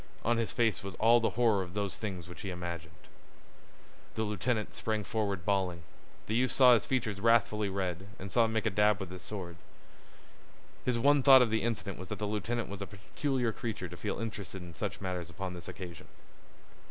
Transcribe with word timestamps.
On 0.25 0.37
his 0.37 0.51
face 0.51 0.83
was 0.83 0.95
all 0.95 1.19
the 1.19 1.29
horror 1.37 1.61
of 1.61 1.75
those 1.75 1.95
things 1.95 2.27
which 2.27 2.41
he 2.41 2.49
imagined. 2.49 2.95
The 4.15 4.23
lieutenant 4.23 4.73
sprang 4.73 5.03
forward 5.03 5.45
bawling. 5.45 5.83
The 6.25 6.33
youth 6.33 6.49
saw 6.49 6.73
his 6.73 6.87
features 6.87 7.21
wrathfully 7.21 7.69
red, 7.69 8.07
and 8.17 8.31
saw 8.31 8.45
him 8.45 8.53
make 8.53 8.65
a 8.65 8.71
dab 8.71 8.99
with 8.99 9.11
his 9.11 9.21
sword. 9.21 9.57
His 10.85 10.97
one 10.97 11.21
thought 11.21 11.43
of 11.43 11.51
the 11.51 11.61
incident 11.61 11.99
was 11.99 12.07
that 12.07 12.17
the 12.17 12.25
lieutenant 12.25 12.67
was 12.67 12.81
a 12.81 12.87
peculiar 12.87 13.51
creature 13.51 13.89
to 13.89 13.95
feel 13.95 14.19
interested 14.19 14.63
in 14.63 14.73
such 14.73 15.01
matters 15.01 15.29
upon 15.29 15.53
this 15.53 15.67
occasion. 15.67 16.07